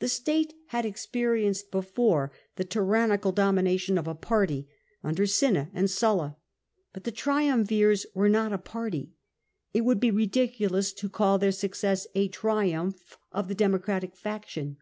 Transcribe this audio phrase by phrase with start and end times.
[0.00, 4.66] The state had experienced before the tyrannical domination of a party,
[5.04, 6.36] under Cinna and Sulla;
[6.92, 9.12] but the triumvirs were not a party:
[9.72, 14.78] it would be ridiculous to call their success a triumph of the Democratic faction.